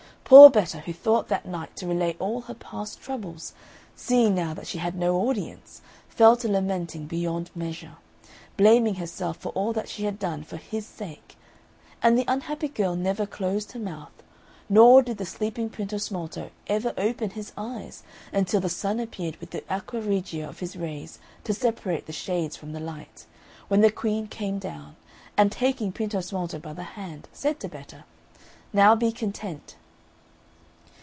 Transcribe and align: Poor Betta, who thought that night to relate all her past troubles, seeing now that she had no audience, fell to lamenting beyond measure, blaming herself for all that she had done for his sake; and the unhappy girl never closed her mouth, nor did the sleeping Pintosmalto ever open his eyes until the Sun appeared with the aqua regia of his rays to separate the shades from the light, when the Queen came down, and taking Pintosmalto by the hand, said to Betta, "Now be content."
Poor 0.23 0.49
Betta, 0.49 0.79
who 0.79 0.93
thought 0.93 1.27
that 1.27 1.45
night 1.45 1.75
to 1.75 1.85
relate 1.85 2.15
all 2.17 2.43
her 2.43 2.53
past 2.53 3.01
troubles, 3.01 3.51
seeing 3.97 4.33
now 4.33 4.53
that 4.53 4.65
she 4.65 4.77
had 4.77 4.95
no 4.95 5.27
audience, 5.27 5.81
fell 6.07 6.37
to 6.37 6.47
lamenting 6.47 7.05
beyond 7.05 7.51
measure, 7.53 7.97
blaming 8.55 8.95
herself 8.95 9.35
for 9.35 9.49
all 9.51 9.73
that 9.73 9.89
she 9.89 10.05
had 10.05 10.17
done 10.17 10.41
for 10.41 10.55
his 10.55 10.85
sake; 10.85 11.35
and 12.01 12.17
the 12.17 12.23
unhappy 12.29 12.69
girl 12.69 12.95
never 12.95 13.25
closed 13.25 13.73
her 13.73 13.79
mouth, 13.81 14.13
nor 14.69 15.01
did 15.01 15.17
the 15.17 15.25
sleeping 15.25 15.69
Pintosmalto 15.69 16.51
ever 16.67 16.93
open 16.97 17.31
his 17.31 17.51
eyes 17.57 18.01
until 18.31 18.61
the 18.61 18.69
Sun 18.69 19.01
appeared 19.01 19.35
with 19.41 19.49
the 19.49 19.65
aqua 19.69 19.99
regia 19.99 20.47
of 20.47 20.59
his 20.59 20.77
rays 20.77 21.19
to 21.43 21.53
separate 21.53 22.05
the 22.05 22.13
shades 22.13 22.55
from 22.55 22.71
the 22.71 22.79
light, 22.79 23.25
when 23.67 23.81
the 23.81 23.91
Queen 23.91 24.27
came 24.29 24.59
down, 24.59 24.95
and 25.35 25.51
taking 25.51 25.91
Pintosmalto 25.91 26.57
by 26.57 26.71
the 26.71 26.83
hand, 26.95 27.27
said 27.33 27.59
to 27.59 27.67
Betta, 27.67 28.05
"Now 28.71 28.95
be 28.95 29.11
content." 29.11 29.75